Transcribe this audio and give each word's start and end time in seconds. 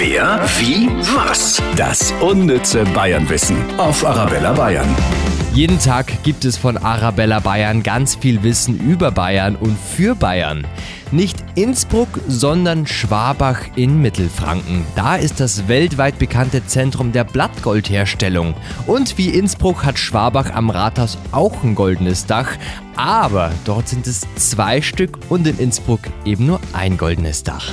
Wer, 0.00 0.40
wie, 0.60 0.88
was? 1.16 1.60
Das 1.74 2.14
unnütze 2.20 2.84
Bayernwissen 2.94 3.56
auf 3.80 4.06
Arabella 4.06 4.52
Bayern. 4.52 4.86
Jeden 5.54 5.80
Tag 5.80 6.22
gibt 6.22 6.44
es 6.44 6.56
von 6.56 6.76
Arabella 6.76 7.40
Bayern 7.40 7.82
ganz 7.82 8.14
viel 8.14 8.44
Wissen 8.44 8.78
über 8.78 9.10
Bayern 9.10 9.56
und 9.56 9.76
für 9.76 10.14
Bayern. 10.14 10.64
Nicht 11.10 11.38
Innsbruck, 11.56 12.20
sondern 12.28 12.86
Schwabach 12.86 13.58
in 13.74 14.00
Mittelfranken. 14.00 14.84
Da 14.94 15.16
ist 15.16 15.40
das 15.40 15.66
weltweit 15.66 16.20
bekannte 16.20 16.64
Zentrum 16.64 17.10
der 17.10 17.24
Blattgoldherstellung. 17.24 18.54
Und 18.86 19.18
wie 19.18 19.30
Innsbruck 19.30 19.84
hat 19.84 19.98
Schwabach 19.98 20.54
am 20.54 20.70
Rathaus 20.70 21.18
auch 21.32 21.64
ein 21.64 21.74
goldenes 21.74 22.24
Dach. 22.24 22.50
Aber 22.94 23.50
dort 23.64 23.88
sind 23.88 24.06
es 24.06 24.28
zwei 24.36 24.80
Stück 24.80 25.18
und 25.28 25.44
in 25.48 25.58
Innsbruck 25.58 26.02
eben 26.24 26.46
nur 26.46 26.60
ein 26.72 26.96
goldenes 26.96 27.42
Dach. 27.42 27.72